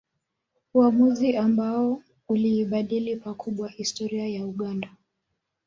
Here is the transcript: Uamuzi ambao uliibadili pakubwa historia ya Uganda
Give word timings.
Uamuzi 0.73 1.37
ambao 1.37 2.01
uliibadili 2.27 3.15
pakubwa 3.15 3.69
historia 3.69 4.27
ya 4.27 4.45
Uganda 4.45 4.89